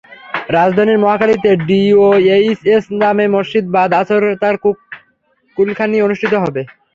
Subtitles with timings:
[0.49, 4.55] রাজধানীর মহাখালীতে ডিওএইচএস জামে মসজিদে বাদ আসর তাঁর
[5.57, 6.61] কুলখানি অনুষ্ঠিত হবে।